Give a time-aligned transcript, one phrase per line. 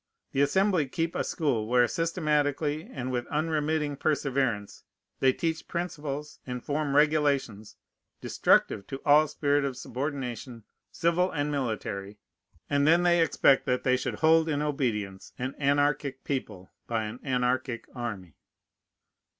[0.31, 4.83] The Assembly keep a school, where, systematically, and with unremitting perseverance,
[5.19, 7.75] they teach principles and form regulations
[8.19, 12.17] destructive to all spirit of subordination, civil and military,
[12.67, 17.19] and then they expect that they shall hold in obedience an anarchic people by an
[17.23, 18.33] anarchic army.